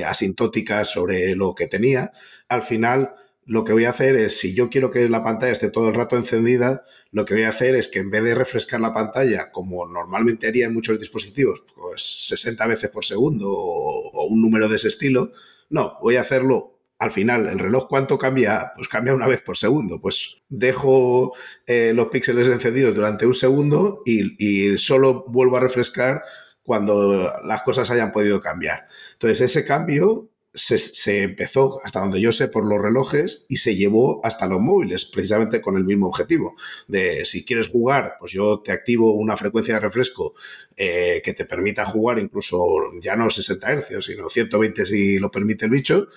[0.05, 2.13] asintóticas sobre lo que tenía,
[2.47, 3.13] al final
[3.51, 5.93] lo que voy a hacer es, si yo quiero que la pantalla esté todo el
[5.93, 9.51] rato encendida, lo que voy a hacer es que en vez de refrescar la pantalla,
[9.51, 14.77] como normalmente haría en muchos dispositivos, pues 60 veces por segundo o, un número de
[14.77, 15.33] ese estilo,
[15.69, 18.71] no, voy a hacerlo al final, ¿el reloj cuánto cambia?
[18.73, 19.99] Pues cambia una vez por segundo.
[19.99, 21.33] Pues dejo
[21.67, 26.23] eh, los píxeles encendidos durante un segundo y, y, solo vuelvo a refrescar
[26.63, 28.87] cuando las cosas hayan podido cambiar.
[29.13, 34.25] Entonces, ese cambio se, empezó, hasta donde yo sé, por los relojes y se llevó
[34.25, 36.55] hasta los móviles, precisamente con el mismo objetivo.
[36.87, 40.33] De si quieres jugar, pues yo te activo una frecuencia de refresco
[40.75, 42.59] eh, que te permita jugar incluso
[43.01, 46.07] ya no 60 Hz, sino 120 si lo permite el bicho.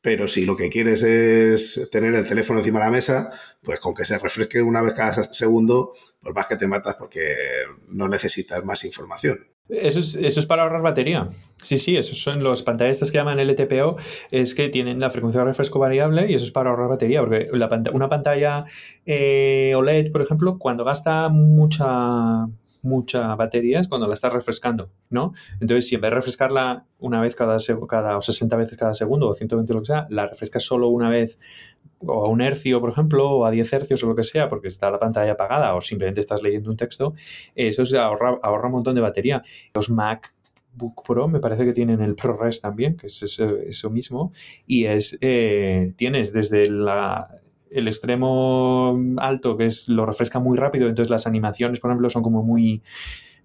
[0.00, 3.30] pero si lo que quieres es tener el teléfono encima de la mesa,
[3.62, 7.34] pues con que se refresque una vez cada segundo, pues vas que te matas porque
[7.88, 9.55] no necesitas más información.
[9.68, 11.28] Eso es, eso es para ahorrar batería.
[11.62, 13.96] Sí, sí, esos son los pantallas que llaman LTPO,
[14.30, 17.50] es que tienen la frecuencia de refresco variable y eso es para ahorrar batería, porque
[17.92, 18.64] una pantalla
[19.04, 22.46] eh, OLED, por ejemplo, cuando gasta mucha
[22.86, 25.32] mucha batería es cuando la estás refrescando, ¿no?
[25.60, 29.28] Entonces, si en vez de refrescarla una vez cada, cada o 60 veces cada segundo
[29.28, 31.38] o 120 lo que sea, la refrescas solo una vez
[32.06, 34.68] o a un hercio, por ejemplo, o a 10 hercios o lo que sea, porque
[34.68, 37.14] está la pantalla apagada o simplemente estás leyendo un texto,
[37.54, 39.42] eso se ahorra, ahorra un montón de batería.
[39.74, 40.34] Los Mac
[40.76, 44.32] Book Pro me parece que tienen el ProRes también, que es eso, mismo,
[44.66, 51.10] y es eh, tienes desde el extremo alto, que es lo refresca muy rápido, entonces
[51.10, 52.82] las animaciones, por ejemplo, son como muy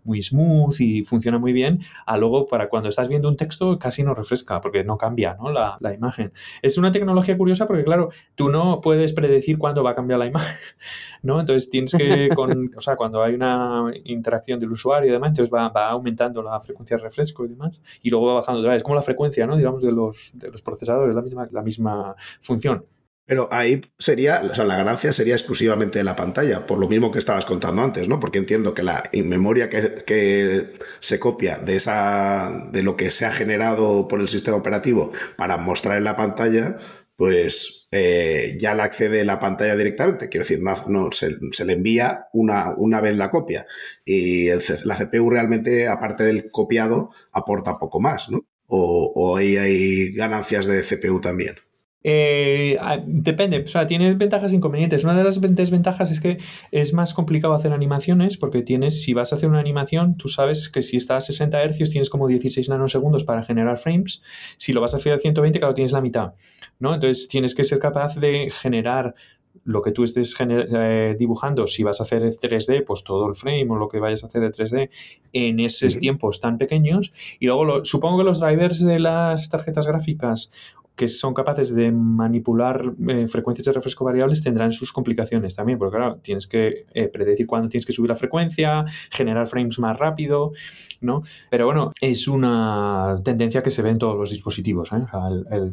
[0.04, 4.04] muy smooth y funciona muy bien, a luego para cuando estás viendo un texto casi
[4.04, 5.52] no refresca porque no cambia ¿no?
[5.52, 6.32] La, la, imagen.
[6.62, 10.26] Es una tecnología curiosa porque, claro, tú no puedes predecir cuándo va a cambiar la
[10.26, 10.56] imagen,
[11.22, 11.40] ¿no?
[11.40, 15.54] Entonces tienes que, con, o sea, cuando hay una interacción del usuario y demás, entonces
[15.54, 18.78] va, va, aumentando la frecuencia de refresco y demás, y luego va bajando otra vez.
[18.78, 19.56] Es como la frecuencia, ¿no?
[19.56, 22.86] Digamos, de los, de los procesadores, la misma, la misma función.
[23.32, 27.14] Pero ahí sería, o sea, la ganancia sería exclusivamente de la pantalla, por lo mismo
[27.14, 28.20] que estabas contando antes, ¿no?
[28.20, 33.32] Porque entiendo que la memoria que, se copia de esa, de lo que se ha
[33.32, 36.76] generado por el sistema operativo para mostrar en la pantalla,
[37.16, 40.28] pues eh, ya la accede la pantalla directamente.
[40.28, 41.30] Quiero decir, no, no se,
[41.66, 43.66] le envía una, una vez la copia.
[44.04, 48.46] Y la CPU realmente, aparte del copiado, aporta poco más, ¿no?
[48.68, 51.56] O, o ahí hay ganancias de CPU también.
[52.04, 55.04] Eh, depende, o sea, tiene ventajas e inconvenientes.
[55.04, 56.40] Una de las desventajas es que
[56.72, 60.70] es más complicado hacer animaciones porque tienes, si vas a hacer una animación, tú sabes
[60.70, 64.22] que si está a 60 Hz tienes como 16 nanosegundos para generar frames.
[64.58, 66.34] Si lo vas a hacer a 120, claro, tienes la mitad,
[66.80, 66.94] ¿no?
[66.94, 69.16] Entonces tienes que ser capaz de generar
[69.64, 73.68] lo que tú estés eh, dibujando, si vas a hacer 3D, pues todo el frame
[73.70, 74.90] o lo que vayas a hacer de 3D
[75.34, 77.14] en esos tiempos tan pequeños.
[77.40, 80.52] Y luego supongo que los drivers de las tarjetas gráficas
[80.96, 85.98] que son capaces de manipular eh, frecuencias de refresco variables tendrán sus complicaciones también, porque
[85.98, 90.52] claro, tienes que eh, predecir cuándo tienes que subir la frecuencia, generar frames más rápido,
[91.00, 91.24] ¿no?
[91.50, 95.06] Pero bueno, es una tendencia que se ve en todos los dispositivos, ¿eh?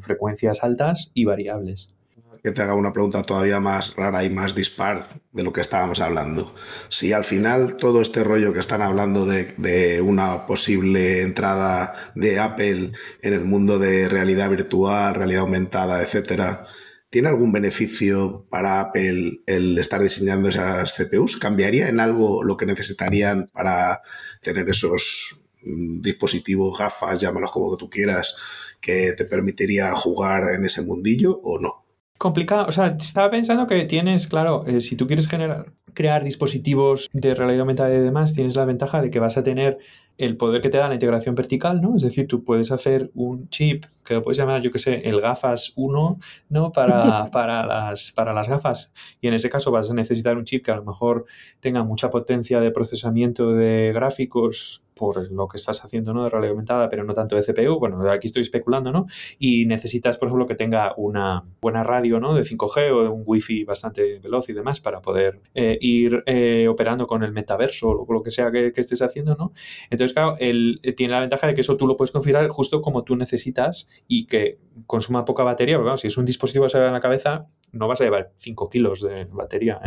[0.00, 1.97] frecuencias altas y variables
[2.42, 6.00] que te haga una pregunta todavía más rara y más dispar de lo que estábamos
[6.00, 6.54] hablando.
[6.88, 12.92] Si al final todo este rollo que están hablando de, una posible entrada de Apple
[13.22, 16.66] en el mundo de realidad virtual, realidad aumentada, etcétera,
[17.10, 21.36] ¿tiene algún beneficio para Apple el estar diseñando esas CPUs?
[21.36, 24.02] ¿Cambiaría en algo lo que necesitarían para
[24.42, 28.36] tener esos mm, dispositivos, gafas, llámalos como tú quieras,
[28.80, 31.87] que te permitiría jugar en ese mundillo o no?
[32.18, 32.66] Complicado.
[32.68, 37.34] O sea, estaba pensando que tienes, claro, eh, si tú quieres generar, crear dispositivos de
[37.34, 39.78] realidad aumentada y demás, tienes la ventaja de que vas a tener
[40.18, 41.96] el poder que te da la integración vertical, ¿no?
[41.96, 45.20] Es decir, tú puedes hacer un chip que lo puedes llamar, yo que sé, el
[45.20, 46.72] gafas 1, ¿no?
[46.72, 48.92] Para, para, las, para las gafas.
[49.20, 51.24] Y en ese caso vas a necesitar un chip que a lo mejor
[51.60, 56.24] tenga mucha potencia de procesamiento de gráficos por lo que estás haciendo, ¿no?
[56.24, 57.78] De realidad aumentada, pero no tanto de CPU.
[57.78, 59.06] Bueno, aquí estoy especulando, ¿no?
[59.38, 62.34] Y necesitas, por ejemplo, que tenga una buena radio, ¿no?
[62.34, 66.66] De 5G o de un Wi-Fi bastante veloz y demás para poder eh, ir eh,
[66.68, 69.52] operando con el metaverso o lo que sea que, estés haciendo, ¿no?
[69.90, 72.82] Entonces, claro, él eh, tiene la ventaja de que eso tú lo puedes configurar justo
[72.82, 76.70] como tú necesitas y que consuma poca batería, porque claro, si es un dispositivo que
[76.70, 79.80] se ve en la cabeza, no vas a llevar 5 kilos de batería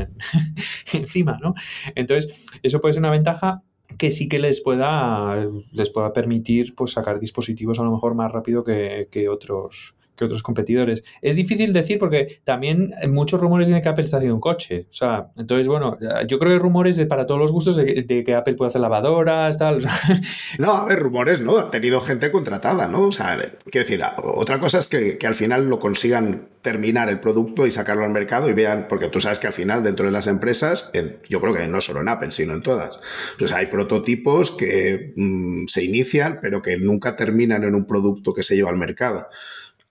[0.93, 1.53] encima, ¿no?
[1.95, 3.63] Entonces, eso puede ser una ventaja
[3.97, 8.31] que sí que les pueda, les pueda permitir pues, sacar dispositivos a lo mejor más
[8.31, 11.03] rápido que, que otros, otros competidores.
[11.21, 14.87] Es difícil decir porque también muchos rumores de que Apple está haciendo un coche.
[14.89, 15.97] O sea, entonces, bueno,
[16.27, 18.81] yo creo que hay rumores de, para todos los gustos de, que Apple puede hacer
[18.81, 19.79] lavadoras, tal.
[20.59, 21.57] No, a ver, rumores, ¿no?
[21.57, 23.07] Han tenido gente contratada, ¿no?
[23.07, 23.37] O sea,
[23.69, 28.03] quiero decir, otra cosa es que, al final lo consigan terminar el producto y sacarlo
[28.03, 30.91] al mercado y vean, porque tú sabes que al final dentro de las empresas,
[31.29, 32.99] yo creo que no solo en Apple, sino en todas,
[33.39, 38.43] pues hay prototipos que mm, se inician, pero que nunca terminan en un producto que
[38.43, 39.27] se lleva al mercado.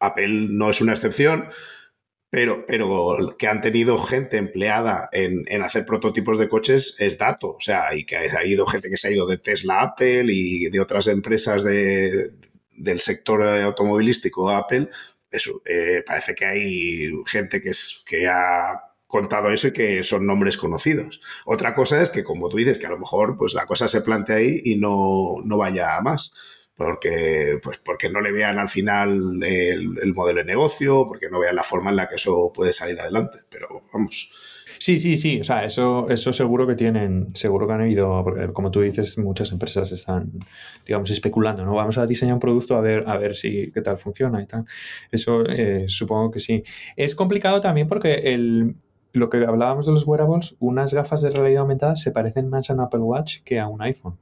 [0.00, 1.48] Apple no es una excepción,
[2.30, 7.56] pero, pero que han tenido gente empleada en, hacer prototipos de coches es dato.
[7.56, 10.70] O sea, y que ha ido gente que se ha ido de Tesla Apple y
[10.70, 12.30] de otras empresas de,
[12.76, 14.88] del sector automovilístico Apple.
[15.30, 20.24] Eso, eh, parece que hay gente que, es, que ha contado eso y que son
[20.24, 21.20] nombres conocidos.
[21.44, 24.02] Otra cosa es que, como tú dices, que a lo mejor pues la cosa se
[24.02, 26.32] plantea ahí y no, no vaya a más
[26.81, 31.38] porque, pues porque no le vean al final el, el modelo de negocio, porque no
[31.38, 33.40] vean la forma en la que eso puede salir adelante.
[33.51, 34.33] Pero vamos,
[34.79, 35.40] Sí, sí, sí.
[35.40, 39.19] O sea, eso, eso seguro que tienen, seguro que han habido, porque como tú dices,
[39.19, 40.33] muchas empresas están,
[40.87, 41.75] digamos, especulando, ¿no?
[41.75, 44.64] Vamos a diseñar un producto a ver, a ver si qué tal funciona y tal.
[45.11, 46.62] Eso eh, supongo que sí.
[46.97, 48.75] Es complicado también porque el,
[49.12, 52.73] lo que hablábamos de los wearables, unas gafas de realidad aumentada se parecen más a
[52.73, 54.16] un Apple Watch que a un iPhone.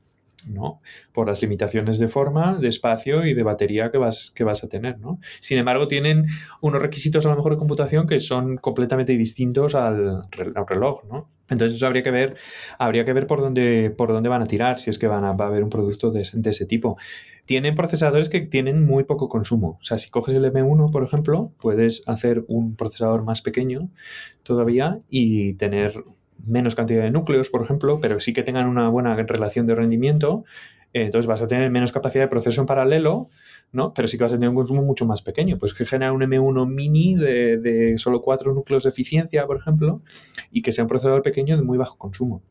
[0.47, 0.81] ¿No?
[1.13, 4.69] Por las limitaciones de forma, de espacio y de batería que vas, que vas a
[4.69, 5.19] tener, ¿no?
[5.41, 6.27] Sin embargo, tienen
[6.61, 11.29] unos requisitos a lo mejor de computación que son completamente distintos al, reloj, ¿no?
[11.51, 12.37] Entonces eso habría que ver,
[12.79, 15.33] habría que ver por dónde, por dónde van a tirar, si es que van a,
[15.33, 16.99] va a haber un producto de, de, ese tipo.
[17.47, 19.79] Tienen procesadores que tienen muy poco consumo.
[19.81, 23.89] O sea, si coges el M1, por ejemplo, puedes hacer un procesador más pequeño
[24.43, 26.05] todavía y tener
[26.45, 30.45] menos cantidad de núcleos, por ejemplo, pero sí que tengan una buena relación de rendimiento,
[30.93, 33.29] eh, entonces vas a tener menos capacidad de proceso en paralelo,
[33.73, 33.93] ¿no?
[33.93, 35.59] Pero sí que vas a tener un consumo mucho más pequeño.
[35.59, 40.03] Pues que genera un M1 mini de, de solo cuatro núcleos de eficiencia, por ejemplo,
[40.51, 42.43] y que sea un procesador pequeño de muy bajo consumo.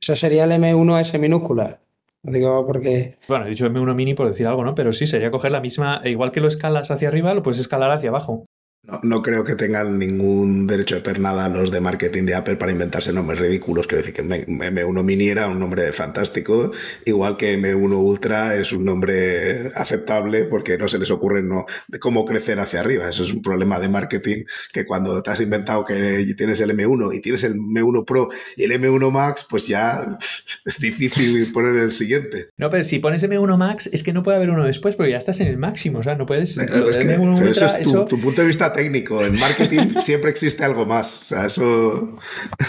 [0.00, 1.80] Eso sería el M1 S minúscula.
[2.22, 3.18] Digo, porque.
[3.28, 4.74] Bueno, he dicho M1 mini por decir algo, ¿no?
[4.74, 6.00] Pero sí, sería coger la misma.
[6.04, 8.46] Igual que lo escalas hacia arriba, lo puedes escalar hacia abajo.
[8.88, 12.72] No, no, creo que tengan ningún derecho de pernada los de marketing de Apple para
[12.72, 13.86] inventarse nombres ridículos.
[13.86, 16.72] Quiero decir que M1 Mini era un nombre fantástico,
[17.04, 21.66] igual que M1 Ultra es un nombre aceptable porque no se les ocurre no,
[22.00, 23.10] cómo crecer hacia arriba.
[23.10, 27.14] Eso es un problema de marketing que cuando te has inventado que tienes el M1
[27.14, 30.00] y tienes el M1 Pro y el M1 Max, pues ya
[30.64, 32.48] es difícil poner el siguiente.
[32.56, 35.18] No, pero si pones M1 Max es que no puede haber uno después porque ya
[35.18, 35.98] estás en el máximo.
[35.98, 36.56] O sea, no puedes...
[36.56, 38.04] Es que, M1 Ultra, eso es tu, eso...
[38.06, 39.24] tu punto de vista técnico.
[39.24, 41.22] En marketing siempre existe algo más.
[41.22, 42.18] O sea, eso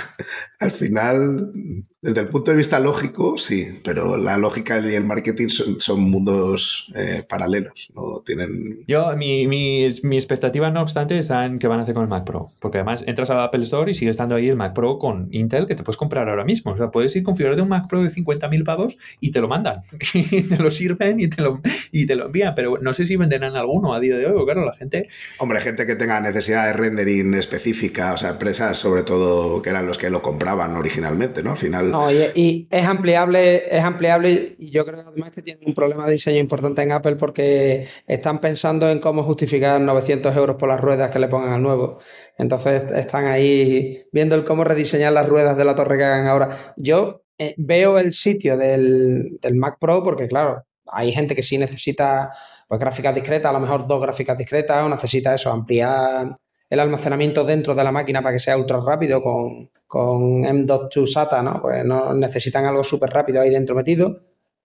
[0.60, 1.54] al final
[2.01, 5.99] desde el punto de vista lógico, sí, pero la lógica y el marketing son, son
[5.99, 8.85] mundos eh, paralelos, no tienen...
[8.88, 12.09] Yo, mi, mi, mi, expectativa, no obstante, está en qué van a hacer con el
[12.09, 14.97] Mac Pro, porque además entras al Apple Store y sigue estando ahí el Mac Pro
[14.97, 16.71] con Intel que te puedes comprar ahora mismo.
[16.71, 19.49] O sea, puedes ir configurar de un Mac Pro de 50.000 pavos y te lo
[19.49, 19.81] mandan,
[20.13, 21.59] y te lo sirven y te lo,
[21.91, 24.53] y te lo envían, pero no sé si venderán alguno a día de hoy, porque
[24.53, 25.09] claro, la gente...
[25.38, 29.85] Hombre, gente que tenga necesidad de rendering específica, o sea, empresas sobre todo que eran
[29.85, 31.51] los que lo compraban originalmente, ¿no?
[31.51, 31.88] Al final...
[31.89, 36.06] No, y, y, es ampliable, es ampliable y yo creo además que tienen un problema
[36.06, 40.80] de diseño importante en Apple porque están pensando en cómo justificar 900 euros por las
[40.80, 41.97] ruedas que le pongan al nuevo.
[42.38, 46.49] Entonces están ahí viendo el cómo rediseñar las ruedas de la torre que hagan ahora.
[46.78, 52.32] Yo eh, veo el sitio del, Mac Pro porque claro, hay gente que sí necesita
[52.67, 56.38] pues gráficas discretas, a lo mejor dos gráficas discretas, o necesita eso, ampliar
[56.69, 61.41] el almacenamiento dentro de la máquina para que sea ultra rápido con, con M.2 SATA,
[61.41, 61.62] ¿no?
[61.62, 64.17] Pues no necesitan algo súper rápido ahí dentro metido,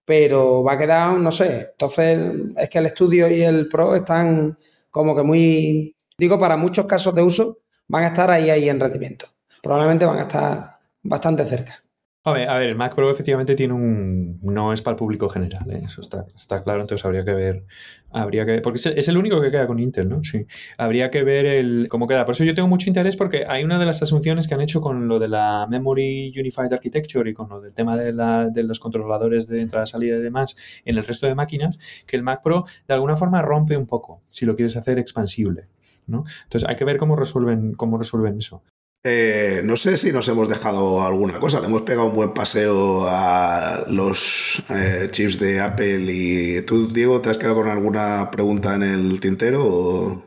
[0.05, 1.71] pero va a quedar, no sé.
[1.73, 2.21] Entonces,
[2.57, 4.59] es que el estudio y el Pro están
[4.91, 8.81] como que muy, digo, para muchos casos de uso, van a estar ahí, ahí en
[8.81, 9.27] rendimiento.
[9.63, 11.84] Probablemente van a estar bastante cerca.
[12.27, 14.39] A ver, a ver, el Mac Pro efectivamente tiene un.
[14.41, 15.83] no es para el público general, ¿eh?
[15.85, 17.67] eso está, está, claro, entonces habría que ver.
[18.11, 18.63] Habría que.
[18.63, 20.21] Porque es el, único que queda con Intel, ¿no?
[20.21, 20.47] Sí.
[20.79, 22.25] Habría que ver el cómo queda.
[22.25, 24.81] Por eso yo tengo mucho interés porque hay una de las asunciones que han hecho
[24.81, 28.63] con lo de la Memory Unified Architecture y con lo del tema de, la, de
[28.63, 30.57] los controladores de entrada, salida y demás
[30.87, 34.23] en el resto de máquinas, que el Mac Pro de alguna forma rompe un poco
[34.31, 35.69] si lo quieres hacer expansible.
[36.07, 36.25] ¿no?
[36.45, 38.63] Entonces hay que ver cómo resuelven, cómo resuelven eso.
[39.07, 41.61] Eh, no sé si nos hemos dejado alguna cosa.
[41.61, 46.07] Le hemos pegado un buen paseo a los eh, chips de Apple.
[46.09, 49.63] ¿Y tú, Diego, te has quedado con alguna pregunta en el tintero?
[49.63, 50.25] O...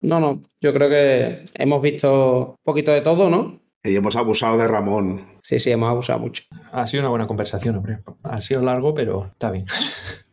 [0.00, 0.42] No, no.
[0.60, 3.60] Yo creo que hemos visto un poquito de todo, ¿no?
[3.84, 5.38] Y hemos abusado de Ramón.
[5.44, 6.42] Sí, sí, hemos abusado mucho.
[6.72, 8.00] Ha sido una buena conversación, hombre.
[8.24, 9.66] Ha sido largo, pero está bien.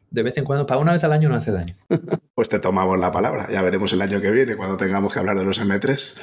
[0.09, 1.75] De vez en cuando, para una vez al año no hace daño.
[2.35, 3.47] Pues te tomamos la palabra.
[3.49, 6.19] Ya veremos el año que viene cuando tengamos que hablar de los M3.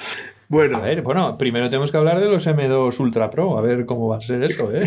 [0.52, 0.76] Bueno.
[0.76, 4.06] A ver, bueno, primero tenemos que hablar de los M2 Ultra Pro, a ver cómo
[4.08, 4.84] va a ser eso, ¿eh?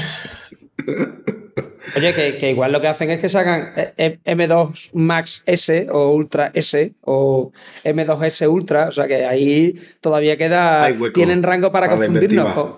[1.98, 6.52] Oye, que, que, igual lo que hacen es que sacan M2 Max S o Ultra
[6.54, 7.52] S o
[7.84, 10.88] M2S Ultra, o sea que ahí todavía queda.
[11.16, 12.76] Tienen rango para, para confundirnos.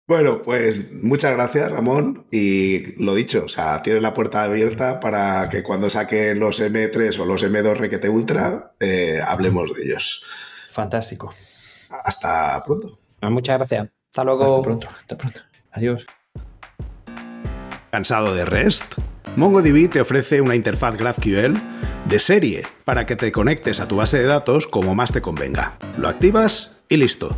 [0.10, 2.26] Bueno, pues muchas gracias, Ramón.
[2.32, 7.20] Y lo dicho, o sea, tienes la puerta abierta para que cuando saquen los M3
[7.20, 10.26] o los M2 Requete Ultra, eh, hablemos de ellos.
[10.72, 11.32] Fantástico.
[12.04, 13.00] Hasta pronto.
[13.22, 13.90] Muchas gracias.
[14.08, 14.46] Hasta luego.
[14.46, 14.88] Hasta pronto.
[14.98, 15.42] Hasta pronto.
[15.74, 16.08] Adiós.
[17.92, 18.96] ¿Cansado de REST?
[19.36, 21.54] MongoDB te ofrece una interfaz GraphQL
[22.06, 25.78] de serie para que te conectes a tu base de datos como más te convenga.
[26.00, 27.38] Lo activas y listo.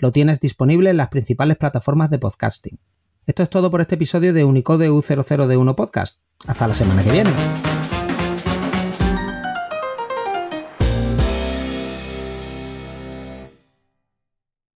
[0.00, 2.78] Lo tienes disponible en las principales plataformas de podcasting.
[3.26, 6.20] Esto es todo por este episodio de Unicode U00D1 Podcast.
[6.46, 7.30] Hasta la semana que viene.